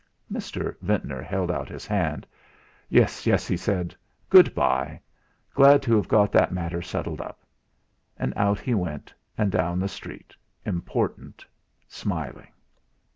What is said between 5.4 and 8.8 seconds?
Glad to have got that matter settled up," and out he